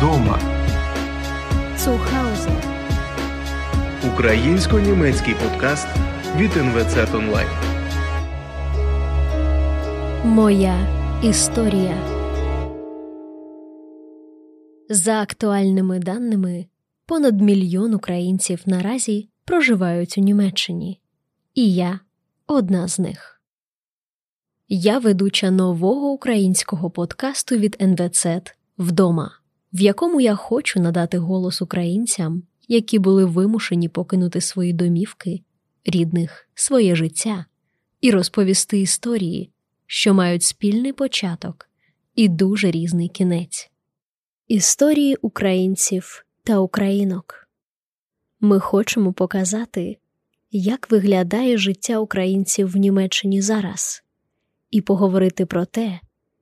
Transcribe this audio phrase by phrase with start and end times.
[0.00, 0.38] вдома.
[1.76, 2.50] Zuhause.
[4.14, 5.88] Українсько-німецький подкаст
[6.36, 7.48] від НВЦ Онлайн.
[10.24, 10.86] Моя
[11.22, 11.96] історія.
[14.88, 16.66] За актуальними даними,
[17.06, 21.00] понад мільйон українців наразі проживають у Німеччині,
[21.54, 22.00] і я
[22.46, 23.42] одна з них.
[24.68, 28.26] Я ведуча нового українського подкасту від НВЦ
[28.78, 29.39] Вдома,
[29.72, 35.42] в якому я хочу надати голос українцям, які були вимушені покинути свої домівки,
[35.84, 37.46] рідних, своє життя,
[38.00, 39.50] і розповісти історії,
[39.86, 41.68] що мають спільний початок
[42.14, 43.70] і дуже різний кінець.
[44.48, 47.48] Історії українців та українок.
[48.40, 49.98] Ми хочемо показати,
[50.50, 54.02] як виглядає життя українців в Німеччині зараз,
[54.70, 56.00] і поговорити про те,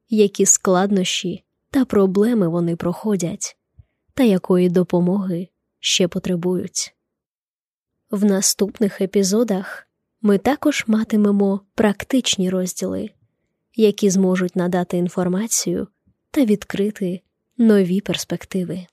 [0.08, 3.56] які складнощі та проблеми вони проходять,
[4.14, 5.48] та якої допомоги
[5.80, 6.94] ще потребують.
[8.10, 9.88] В наступних епізодах
[10.22, 13.10] ми також матимемо практичні розділи,
[13.75, 15.88] які зможуть надати інформацію
[16.30, 17.20] та відкрити
[17.58, 18.86] нові перспективи.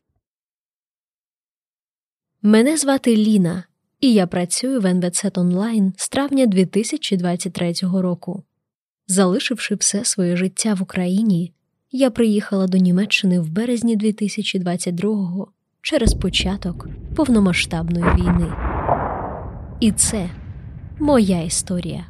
[2.41, 3.63] Мене звати Ліна,
[3.99, 8.43] і я працюю в НВЦ онлайн з травня 2023 року.
[9.07, 11.53] Залишивши все своє життя в Україні,
[11.95, 15.47] я приїхала до Німеччини в березні 2022-го
[15.81, 18.53] через початок повномасштабної війни.
[19.79, 20.29] І це
[20.99, 22.07] моя історія.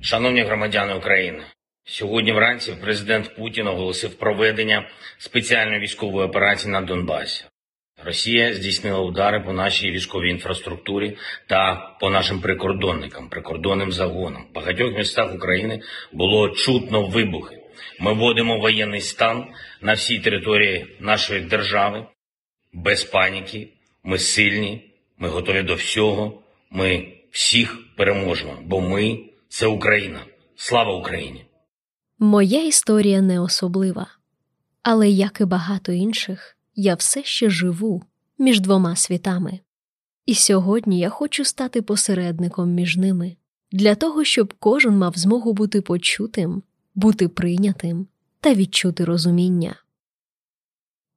[0.00, 1.42] Шановні громадяни України,
[1.84, 7.44] сьогодні вранці президент Путін оголосив проведення спеціальної військової операції на Донбасі.
[8.04, 14.46] Росія здійснила удари по нашій військовій інфраструктурі та по нашим прикордонникам, прикордонним загонам.
[14.50, 15.80] В багатьох містах України
[16.12, 17.58] було чутно вибухи.
[18.00, 19.46] Ми вводимо воєнний стан
[19.80, 22.06] на всій території нашої держави
[22.72, 23.68] без паніки.
[24.04, 26.42] Ми сильні, ми готові до всього.
[26.70, 30.20] Ми всіх переможемо, бо ми це Україна.
[30.56, 31.44] Слава Україні!
[32.18, 34.06] Моя історія не особлива,
[34.82, 38.02] але як і багато інших, я все ще живу
[38.38, 39.60] між двома світами.
[40.26, 43.36] І сьогодні я хочу стати посередником між ними
[43.72, 46.62] для того, щоб кожен мав змогу бути почутим,
[46.94, 48.06] бути прийнятим
[48.40, 49.76] та відчути розуміння.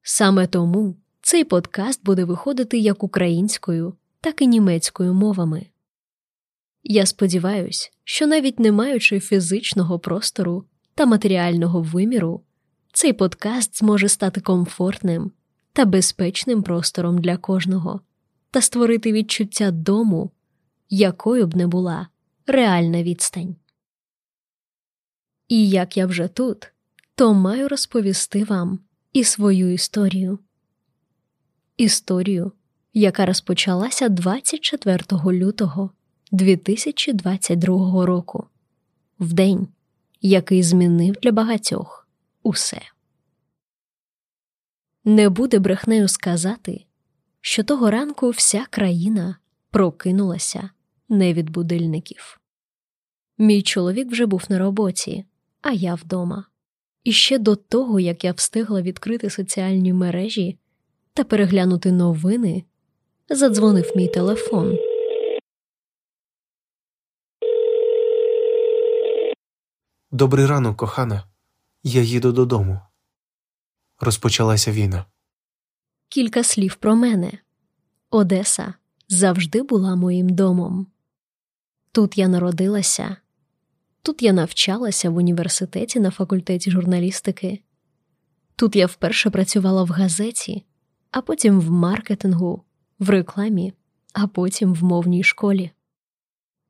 [0.02, 5.66] Саме тому цей подкаст буде виходити як українською, так і німецькою мовами.
[6.82, 12.42] Я сподіваюся, що навіть не маючи фізичного простору та матеріального виміру,
[12.92, 15.32] цей подкаст зможе стати комфортним
[15.76, 18.00] та безпечним простором для кожного
[18.50, 20.30] та створити відчуття дому,
[20.90, 22.08] якою б не була
[22.46, 23.56] реальна відстань.
[25.48, 26.72] І як я вже тут,
[27.14, 28.78] то маю розповісти вам
[29.12, 30.38] і свою історію.
[31.76, 32.52] Історію,
[32.94, 35.90] яка розпочалася 24 лютого
[36.32, 38.46] 2022 року,
[39.20, 39.68] в день,
[40.20, 42.08] який змінив для багатьох
[42.42, 42.82] усе.
[45.08, 46.84] Не буде брехнею сказати,
[47.40, 49.36] що того ранку вся країна
[49.70, 50.70] прокинулася
[51.08, 52.40] не від будильників.
[53.38, 55.24] Мій чоловік вже був на роботі,
[55.62, 56.44] а я вдома.
[57.04, 60.58] І ще до того, як я встигла відкрити соціальні мережі
[61.14, 62.64] та переглянути новини,
[63.28, 64.78] задзвонив мій телефон.
[70.10, 71.24] Добрий ранок, кохана.
[71.82, 72.80] Я їду додому.
[74.00, 75.04] Розпочалася війна.
[76.08, 77.32] Кілька слів про мене.
[78.10, 78.74] Одеса
[79.08, 80.86] завжди була моїм домом.
[81.92, 83.16] Тут я народилася,
[84.02, 87.60] тут я навчалася в університеті на факультеті журналістики.
[88.56, 90.64] Тут я вперше працювала в газеті,
[91.10, 92.62] а потім в маркетингу,
[92.98, 93.72] в рекламі,
[94.12, 95.70] а потім в мовній школі.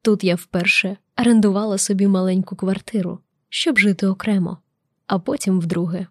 [0.03, 3.19] Тут я вперше орендувала собі маленьку квартиру,
[3.49, 4.59] щоб жити окремо,
[5.07, 6.07] а потім вдруге.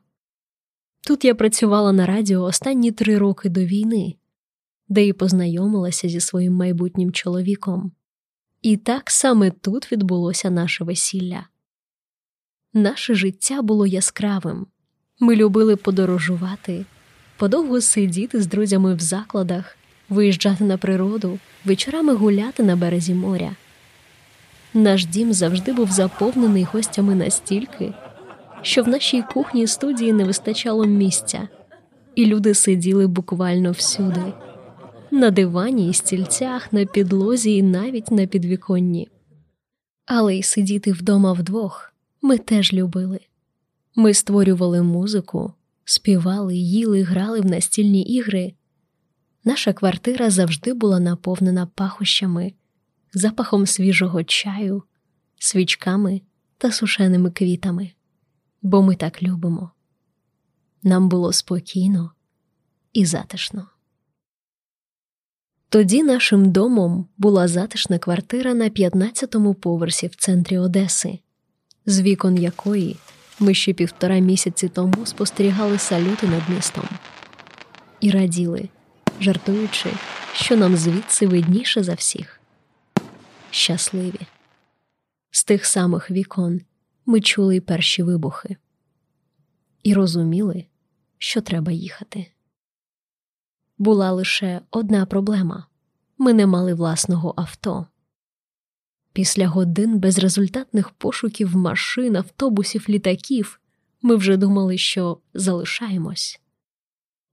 [1.07, 4.15] Тут я працювала на радіо останні три роки до війни,
[4.87, 7.91] де і познайомилася зі своїм майбутнім чоловіком.
[8.61, 11.47] І так саме тут відбулося наше весілля.
[12.73, 14.67] Наше життя було яскравим.
[15.19, 16.85] Ми любили подорожувати,
[17.37, 19.77] подовго сидіти з друзями в закладах,
[20.09, 23.55] виїжджати на природу, вечорами гуляти на березі моря.
[24.73, 27.93] Наш дім завжди був заповнений гостями настільки,
[28.65, 31.47] що в нашій кухні студії не вистачало місця,
[32.15, 34.33] і люди сиділи буквально всюди
[35.11, 39.09] на дивані і стільцях, на підлозі і навіть на підвіконні.
[40.05, 43.19] Але й сидіти вдома вдвох ми теж любили.
[43.95, 45.53] Ми створювали музику,
[45.83, 48.53] співали, їли, грали в настільні ігри.
[49.43, 52.53] Наша квартира завжди була наповнена пахощами,
[53.13, 54.83] запахом свіжого чаю,
[55.39, 56.21] свічками
[56.57, 57.91] та сушеними квітами,
[58.65, 59.71] бо ми так любимо.
[60.83, 62.11] Нам було спокійно
[62.93, 63.67] і затишно.
[65.69, 71.19] Тоді нашим домом була затишна квартира на 15-му поверсі в центрі Одеси,
[71.85, 72.97] з вікон якої
[73.39, 76.85] ми ще півтора місяці тому спостерігали салюти над містом
[77.99, 78.69] і раділи,
[79.19, 79.89] жартуючи,
[80.33, 82.41] що нам звідси видніше за всіх.
[83.51, 84.21] Щасливі.
[85.31, 86.61] З тих самих вікон
[87.05, 88.57] ми чули й перші вибухи
[89.83, 90.65] і розуміли,
[91.17, 92.31] що треба їхати.
[93.77, 95.67] Була лише одна проблема
[96.17, 97.87] ми не мали власного авто.
[99.13, 103.59] Після годин безрезультатних пошуків машин, автобусів, літаків
[104.01, 106.39] ми вже думали, що залишаємось.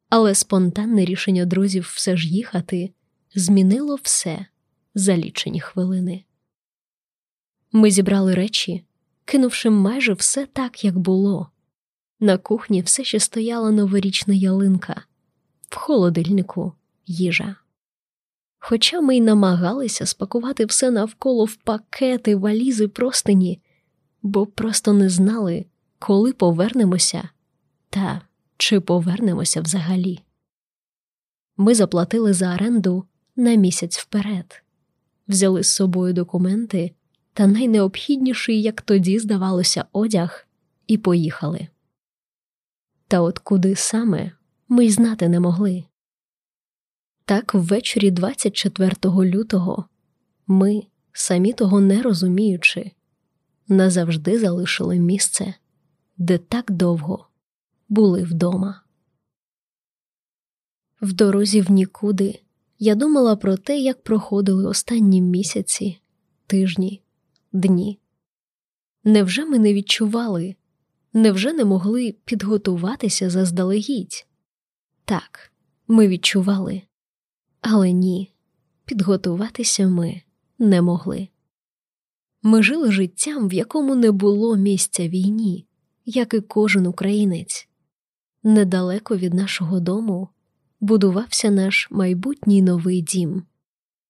[0.08, 2.92] Але спонтанне рішення друзів все ж їхати
[3.34, 4.46] змінило все
[4.94, 6.24] за лічені хвилини.
[7.72, 8.84] Ми зібрали речі,
[9.24, 11.50] кинувши майже все так, як було.
[12.20, 15.02] На кухні все ще стояла новорічна ялинка,
[15.68, 16.72] в холодильнику
[17.06, 17.56] їжа.
[18.58, 23.60] Хоча ми й намагалися спакувати все навколо в пакети, валізи, простині,
[24.22, 25.66] бо просто не знали,
[25.98, 27.28] коли повернемося
[27.90, 28.22] та
[28.56, 30.20] чи повернемося взагалі.
[31.56, 33.04] Ми заплатили за оренду
[33.36, 34.62] на місяць вперед,
[35.28, 36.94] взяли з собою документи
[37.34, 40.46] та найнеобхідніший, як тоді здавалося, одяг,
[40.86, 41.68] і поїхали.
[43.08, 44.32] Та от куди саме
[44.68, 45.84] ми й знати не могли.
[47.24, 49.84] Так, ввечері 24 лютого
[50.46, 50.82] ми,
[51.12, 52.90] самі того не розуміючи,
[53.68, 55.54] назавжди залишили місце,
[56.16, 57.28] де так довго
[57.88, 58.82] були вдома.
[61.00, 62.40] В дорозі в нікуди
[62.78, 66.00] я думала про те, як проходили останні місяці,
[66.46, 67.02] тижні,
[67.52, 67.98] дні.
[69.04, 70.56] Невже ми не відчували,
[71.12, 74.26] невже не могли підготуватися заздалегідь?
[75.04, 75.52] Так,
[75.88, 76.82] ми відчували.
[77.60, 78.32] Але ні,
[78.84, 80.22] підготуватися ми
[80.58, 81.28] не могли.
[82.42, 85.66] Ми жили життям, в якому не було місця війні,
[86.04, 87.68] як і кожен українець.
[88.42, 90.28] Недалеко від нашого дому
[90.80, 93.42] будувався наш майбутній новий дім,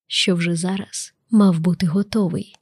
[0.06, 2.56] що вже зараз мав бути готовий.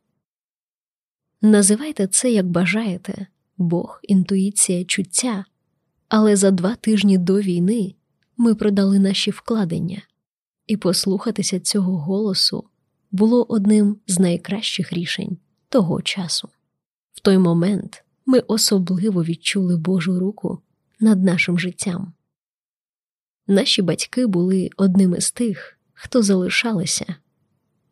[1.42, 3.26] Називайте це, як бажаєте
[3.58, 5.44] Бог, інтуїція, чуття,
[6.08, 7.94] але за два тижні до війни
[8.37, 10.02] ми продали наші вкладення
[10.66, 12.64] і послухатися цього голосу
[13.10, 15.38] було одним з найкращих рішень
[15.69, 16.48] того часу.
[17.12, 20.62] В той момент ми особливо відчули Божу руку
[21.00, 22.12] над нашим життям.
[23.46, 27.14] Наші батьки були одними з тих, хто залишалися,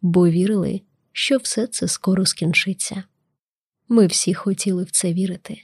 [0.03, 0.81] бо вірили,
[1.13, 3.05] що все це скоро скінчиться.
[3.89, 5.63] Ми всі хотіли в це вірити.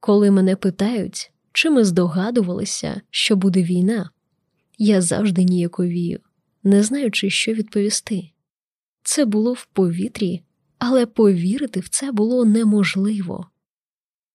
[0.00, 4.10] Коли мене питають, чи ми здогадувалися, що буде війна,
[4.78, 6.20] я завжди ніяковію,
[6.62, 8.30] не знаючи, що відповісти.
[9.02, 10.42] Це було в повітрі,
[10.78, 13.50] але повірити в це було неможливо.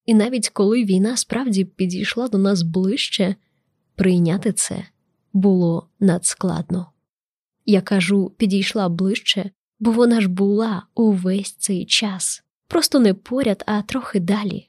[0.06, 3.36] І навіть коли війна справді підійшла до нас ближче,
[3.94, 4.84] прийняти це
[5.32, 6.92] було надскладно.
[7.66, 13.82] Я кажу, підійшла ближче, бо вона ж була увесь цей час, просто не поряд, а
[13.82, 14.68] трохи далі.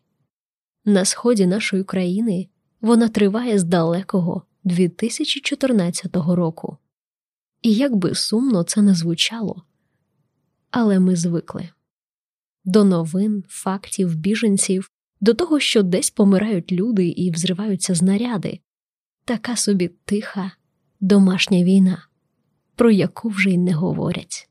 [0.86, 2.48] На сході нашої країни
[2.82, 6.78] вона триває з далекого 2014 року.
[7.62, 9.64] І як би сумно це не звучало,
[10.72, 11.70] але ми звикли
[12.66, 18.60] до новин, фактів, біженців, до того, що десь помирають люди і взриваються знаряди,
[19.26, 20.52] така собі тиха,
[21.00, 22.08] домашня війна,
[22.76, 24.50] про яку вже й не говорять.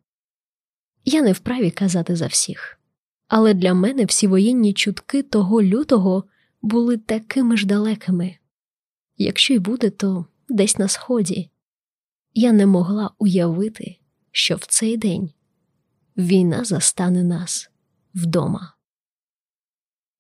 [1.05, 2.81] Я не вправі казати за всіх,
[3.29, 6.25] але для мене всі воєнні чутки того лютого
[6.63, 8.37] були такими ж далекими.
[9.17, 11.51] Якщо й буде, то десь на сході.
[12.35, 13.97] Я не могла уявити,
[14.31, 15.31] що в цей день
[16.17, 17.71] війна застане нас
[18.15, 18.75] вдома.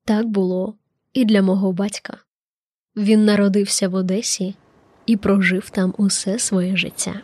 [0.04, 0.78] Так було
[1.12, 2.18] і для мого батька.
[2.96, 4.54] Він народився в Одесі
[5.06, 7.20] і прожив там усе своє життя.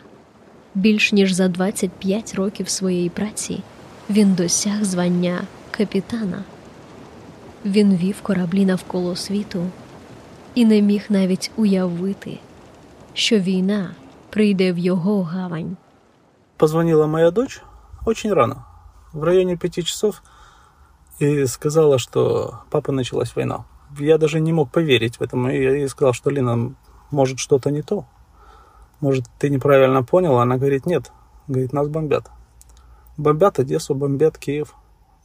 [0.75, 3.63] Більш ніж за 25 років своєї праці
[4.09, 5.47] він досяг звання
[5.80, 6.44] капітана.
[7.64, 9.66] Він вів кораблі навколо світу
[10.54, 12.38] і не міг навіть уявити,
[13.14, 13.90] що війна
[14.30, 15.76] прийде в його гавань.
[16.56, 17.62] Позвонила моя дочь
[18.06, 18.64] очень рано,
[19.12, 20.22] в районе пяти часов,
[21.22, 23.64] и сказала, что папа началась война.
[23.98, 25.48] я даже не мог поверить в этом.
[25.48, 26.74] И я ей сказал, что Лина,
[27.10, 28.04] может, что-то не то.
[29.00, 30.38] Может, ты неправильно понял?
[30.38, 31.12] Она говорит, нет.
[31.48, 32.30] Говорит, нас бомбят.
[33.16, 34.74] Бомбят Одессу, бомбят Киев,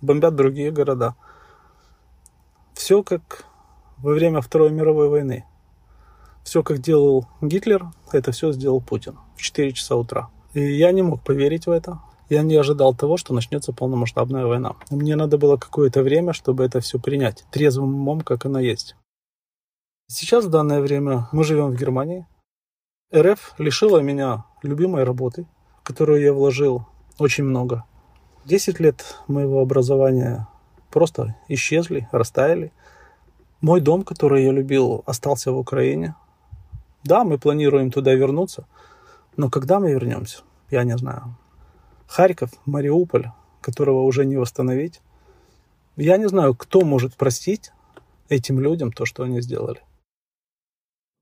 [0.01, 1.15] бомбят другие города.
[2.75, 3.45] Все как
[3.99, 5.45] во время Второй мировой войны.
[6.45, 10.29] Все, как делал Гитлер, это все сделал Путин в 4 часа утра.
[10.55, 12.01] И я не мог поверить в это.
[12.29, 14.75] Я не ожидал того, что начнется полномасштабная война.
[14.91, 18.97] Мне надо было какое-то время, чтобы это все принять, трезвым умом, как оно есть.
[20.09, 22.27] Сейчас, в данное время, мы живем в Германии.
[23.15, 25.47] РФ лишила меня любимой работы,
[25.81, 26.87] в которую я вложил
[27.19, 27.85] очень много.
[28.46, 30.48] Десять лет моего образования
[30.90, 32.72] просто исчезли, растаяли.
[33.62, 36.16] Мой дом, который я любил, остался в Украине.
[37.04, 38.66] Да, мы планируем туда вернуться,
[39.38, 41.36] но когда мы вернемся, я не знаю.
[42.08, 43.26] Харьков, Мариуполь,
[43.62, 45.02] которого уже не восстановить.
[45.98, 47.72] Я не знаю, кто может простить
[48.30, 49.80] этим людям то, що вони зробили.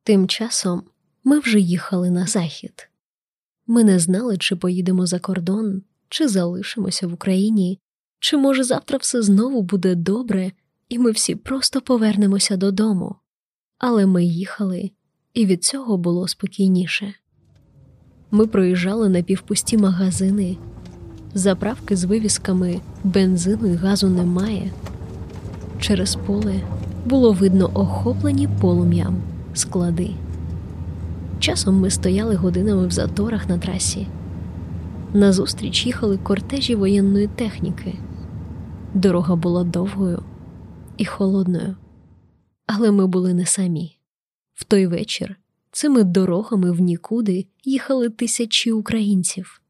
[0.04, 0.84] Тим часом
[1.24, 2.90] ми вже їхали на захід.
[3.68, 7.81] Ми не знали, чи поїдемо за кордон, чи залишимося в Україні,
[8.19, 10.53] чи може завтра все знову буде добре,
[10.89, 13.17] і ми всі просто повернемося додому.
[13.79, 14.91] Але ми їхали,
[15.35, 17.15] і від цього було спокійніше.
[18.31, 20.57] Ми проїжджали напівпусті магазини,
[21.35, 24.73] заправки з вивісками бензину і газу немає.
[25.81, 26.55] Через поле
[27.07, 29.23] було видно охоплені полум'ям
[29.55, 30.11] склади.
[31.39, 34.07] Часом ми стояли годинами в заторах на трасі.
[35.15, 37.95] Назустріч їхали кортежі воєнної техніки.
[38.95, 40.23] Дорога була довгою
[40.97, 41.77] і холодною,
[42.67, 43.99] але ми були не самі.
[44.55, 45.37] В той вечір
[45.71, 49.63] цими дорогами в нікуди їхали тисячі українців,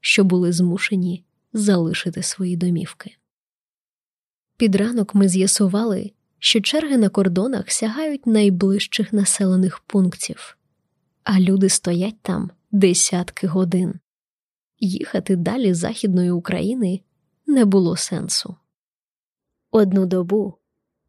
[0.00, 3.16] що були змушені залишити свої домівки.
[4.56, 10.58] Під ранок ми з'ясували, що черги на кордонах сягають найближчих населених пунктів,
[11.24, 13.94] а люди стоять там десятки годин.
[14.80, 17.00] Їхати далі Західної України
[17.46, 18.56] не було сенсу.
[19.70, 20.54] Одну добу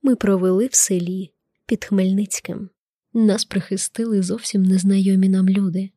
[0.02, 1.32] ми провели в селі
[1.66, 2.70] під Хмельницьким.
[3.14, 5.90] Нас прихистили зовсім незнайомі нам люди.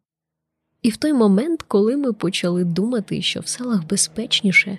[0.82, 4.78] І в той момент, коли ми почали думати, що в селах безпечніше,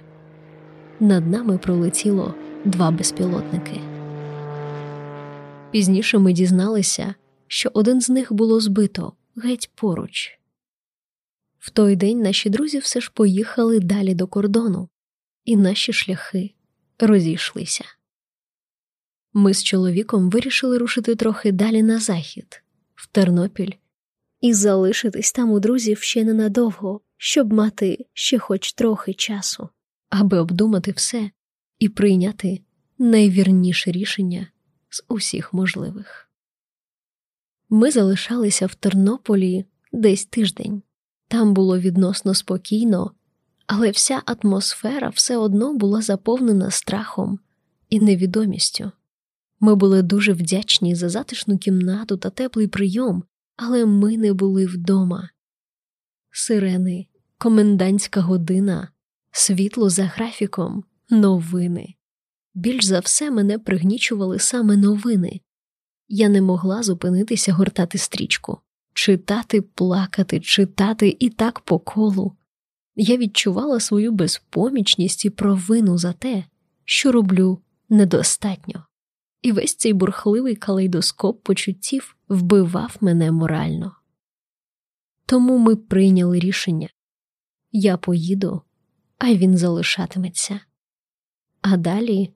[1.00, 2.36] над нами пролетіло
[2.66, 3.82] два безпілотники.
[5.72, 7.16] Пізніше ми дізналися,
[7.48, 10.40] що один з них було збито геть поруч.
[11.66, 14.90] В той день наші друзі все ж поїхали далі до кордону,
[15.46, 16.54] і наші шляхи
[17.00, 17.86] розійшлися.
[19.34, 22.64] Ми з чоловіком вирішили рушити трохи далі на захід,
[22.96, 23.72] в Тернопіль,
[24.42, 29.70] і залишитись там у друзів ще ненадовго, щоб мати ще хоч трохи часу,
[30.10, 31.30] аби обдумати все
[31.80, 32.62] і прийняти
[32.98, 34.48] найвірніше рішення
[34.90, 36.30] з усіх можливих.
[37.70, 40.82] Ми залишалися в Тернополі десь тиждень.
[41.28, 43.12] Там було відносно спокійно,
[43.68, 47.40] але вся атмосфера все одно була заповнена страхом
[47.90, 48.92] і невідомістю.
[49.60, 53.24] Ми були дуже вдячні за затишну кімнату та теплий прийом,
[53.56, 55.30] але ми не були вдома.
[56.32, 58.88] Сирени, комендантська година,
[59.32, 61.96] світло за графіком, новини.
[62.54, 65.42] Більш за все мене пригнічували саме новини.
[66.08, 68.58] Я не могла зупинитися гортати стрічку,
[68.96, 72.36] читати, плакати, читати і так по колу.
[72.96, 76.44] Я відчувала свою безпомічність і провину за те,
[76.86, 78.86] що роблю недостатньо
[79.42, 83.96] і весь цей бурхливий калейдоскоп почуттів вбивав мене морально.
[85.26, 86.90] Тому ми прийняли рішення
[87.72, 88.62] я поїду,
[89.18, 90.60] а він залишатиметься.
[91.62, 92.34] А далі,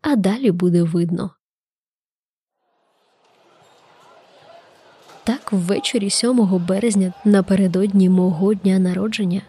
[0.00, 1.35] а далі буде видно.
[5.26, 9.42] Так, ввечері 7 березня, напередодні мого дня народження,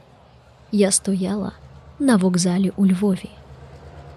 [0.72, 1.52] я стояла
[2.00, 3.30] на вокзалі у Львові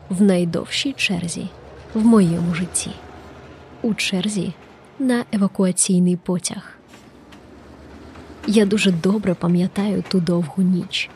[0.09, 1.49] в найдовшій черзі
[1.95, 2.91] в моєму житті
[3.83, 4.53] у черзі
[4.99, 6.77] на евакуаційний потяг.
[8.47, 11.11] Я дуже добре пам'ятаю ту довгу ніч.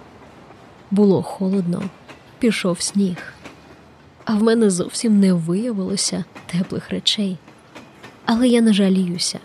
[0.91, 1.83] Було холодно,
[2.39, 3.17] пішов сніг,
[4.25, 7.39] а в мене зовсім не виявилося теплих речей.
[8.25, 9.39] Але я не жаліюся,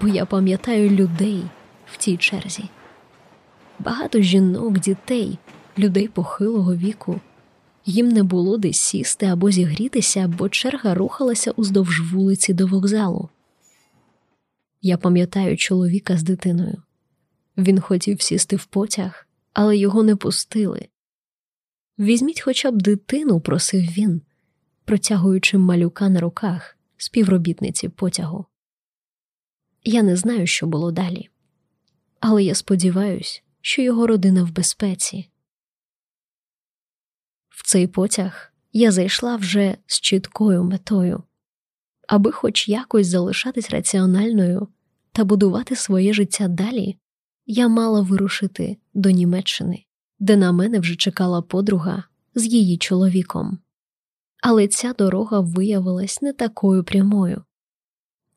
[0.00, 1.42] бо я пам'ятаю людей
[1.86, 2.64] в тій черзі.
[3.78, 5.38] Багато жінок, дітей,
[5.78, 7.20] людей похилого віку
[7.86, 13.28] їм не було де сісти або зігрітися, бо черга рухалася уздовж вулиці до вокзалу.
[14.82, 16.82] Я пам'ятаю чоловіка з дитиною.
[17.56, 20.88] Він хотів сісти в потяг, але його не пустили.
[21.98, 24.22] Візьміть хоча б дитину, просив він,
[24.84, 28.46] протягуючи малюка на руках співробітниці потягу.
[29.88, 31.28] Я не знаю, що було далі,
[32.20, 35.30] але я сподіваюся, що його родина в безпеці.
[37.48, 41.22] В цей потяг я зайшла вже з чіткою метою,
[42.08, 44.68] аби хоч якось залишатись раціональною
[45.12, 46.96] та будувати своє життя далі,
[47.46, 49.84] я мала вирушити до Німеччини,
[50.18, 53.58] де на мене вже чекала подруга з її чоловіком.
[54.42, 57.44] Але ця дорога виявилась не такою прямою.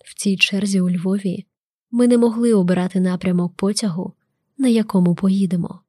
[0.09, 1.45] В цій черзі у Львові
[1.91, 4.13] ми не могли обирати напрямок потягу,
[4.57, 5.79] на якому поїдемо.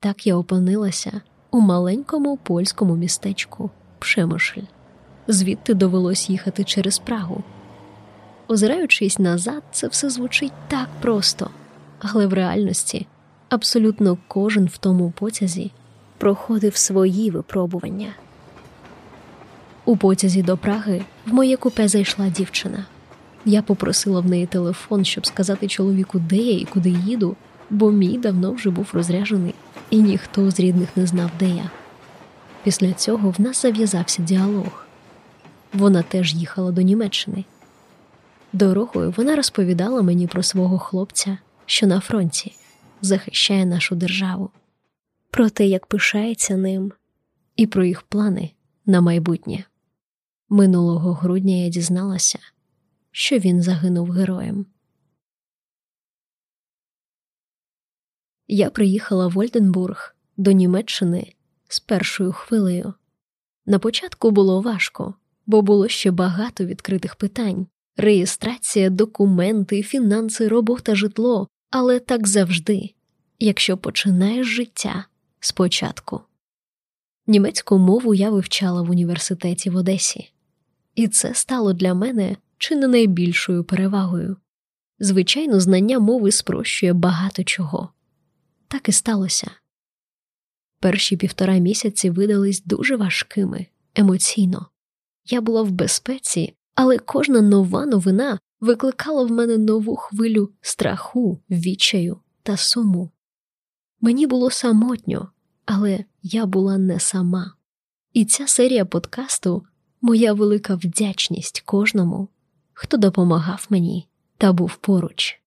[0.00, 4.60] Так я опинилася у маленькому польському містечку Пшемишль.
[5.28, 7.44] Звідти довелось їхати через Прагу.
[8.48, 11.50] Озираючись назад, це все звучить так просто,
[11.98, 13.06] але в реальності
[13.48, 15.72] абсолютно кожен в тому потязі
[16.18, 18.12] проходив свої випробування.
[19.84, 22.86] У потязі до Праги в моє купе зайшла дівчина.
[23.48, 27.36] Я попросила в неї телефон, щоб сказати чоловіку, де я і куди їду,
[27.70, 29.54] бо мій давно вже був розряжений,
[29.90, 31.70] і ніхто з рідних не знав, де я.
[32.64, 34.86] Після цього в нас зав'язався діалог.
[35.72, 37.44] Вона теж їхала до Німеччини.
[38.52, 42.52] Дорогою вона розповідала мені про свого хлопця, що на фронті
[43.02, 44.50] захищає нашу державу,
[45.30, 46.92] про те, як пишається ним,
[47.56, 48.50] і про їх плани
[48.86, 49.64] на майбутнє.
[50.48, 52.38] Минулого грудня я дізналася,
[53.16, 54.66] що він загинув героєм.
[58.48, 61.32] Я приїхала в Ольденбург до Німеччини
[61.68, 62.94] з першою хвилею.
[63.66, 65.14] На початку було важко,
[65.46, 72.94] бо було ще багато відкритих питань реєстрація, документи, фінанси, робота, житло, але так завжди,
[73.38, 75.04] якщо починаєш життя
[75.40, 76.20] спочатку.
[77.26, 80.32] Німецьку мову я вивчала в університеті в Одесі,
[80.94, 84.36] і це стало для мене чи не найбільшою перевагою.
[84.98, 87.92] Звичайно, знання мови спрощує багато чого.
[88.68, 89.50] Так і сталося.
[90.80, 94.66] Перші півтора місяці видались дуже важкими емоційно.
[95.24, 102.20] Я була в безпеці, але кожна нова новина викликала в мене нову хвилю страху, відчаю
[102.42, 103.10] та суму.
[104.00, 105.30] Мені було самотньо,
[105.64, 107.54] але я була не сама.
[108.12, 109.66] І ця серія подкасту
[110.00, 112.28] моя велика вдячність кожному,
[112.78, 114.08] хто допомагав мені
[114.38, 115.40] та був поруч.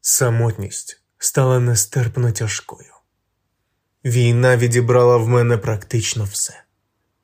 [0.00, 2.92] Самотність стала нестерпно тяжкою.
[4.04, 6.64] Війна відібрала в мене практично все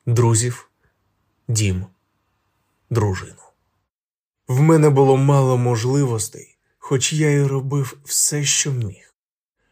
[0.05, 0.69] друзів,
[1.47, 1.85] дім,
[2.89, 3.43] дружину.
[4.47, 9.15] В мене було мало можливостей, хоч я й робив все, що міг.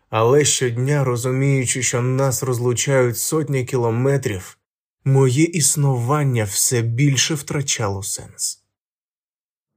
[0.10, 4.58] Але щодня, розуміючи, що нас розлучають сотні кілометрів,
[5.06, 8.61] моє існування все більше втрачало сенс.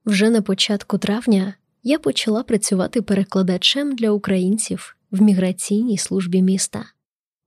[0.04, 6.86] Вже на початку травня я почала працювати перекладачем для українців в міграційній службі міста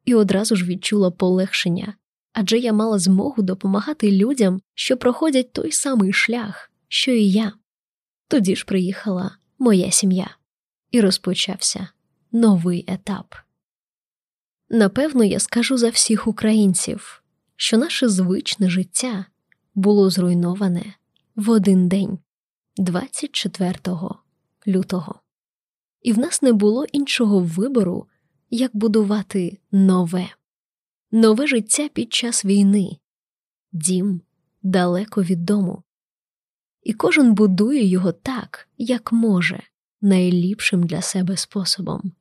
[0.05, 1.93] і одразу ж відчула полегшення,
[2.33, 7.53] адже я мала змогу допомагати людям, що проходять той самий шлях, що і я.
[8.27, 10.29] Тоді ж приїхала моя сім'я,
[10.91, 11.87] і розпочався
[12.31, 13.35] новий етап.
[14.69, 17.23] Напевно, я скажу за всіх українців,
[17.55, 19.25] що наше звичне життя
[19.75, 20.93] було зруйноване
[21.35, 22.19] в один день,
[22.77, 23.75] 24
[24.67, 25.19] лютого,
[26.01, 28.07] і в нас не було іншого вибору,
[28.49, 30.29] як будувати нове,
[31.11, 32.97] нове життя під час війни,
[33.71, 34.21] дім
[34.63, 35.83] далеко від дому.
[36.83, 39.63] І кожен будує його так, як може,
[40.01, 42.11] найліпшим для себе способом.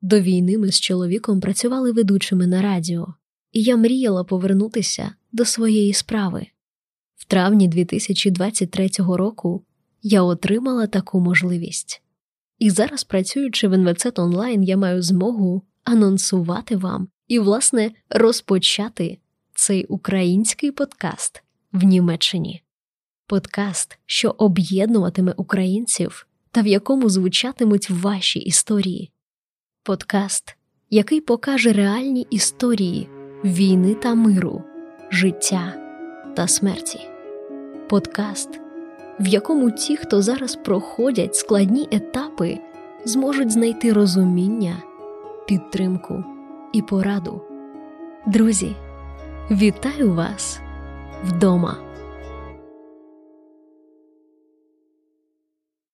[0.00, 3.14] До війни ми з чоловіком працювали ведучими на радіо,
[3.52, 6.46] і я мріяла повернутися до своєї справи.
[7.22, 9.64] В травні 2023 року
[10.02, 12.02] я отримала таку можливість.
[12.58, 19.18] І зараз, працюючи в НВЦ онлайн, я маю змогу анонсувати вам і, власне, розпочати
[19.54, 22.62] цей український подкаст в Німеччині.
[23.26, 29.10] Подкаст, що об'єднуватиме українців та в якому звучатимуть ваші історії.
[29.82, 30.56] Подкаст,
[30.90, 33.08] який покаже реальні історії
[33.44, 34.62] війни та миру,
[35.10, 35.74] життя
[36.36, 37.11] та смерті.
[37.92, 38.60] Подкаст,
[39.20, 42.58] в якому ті, хто зараз проходять складні етапи,
[43.04, 44.76] зможуть знайти розуміння,
[45.46, 46.24] підтримку
[46.72, 47.42] і пораду.
[48.26, 48.76] Друзі,
[49.50, 50.60] вітаю вас
[51.24, 51.76] вдома!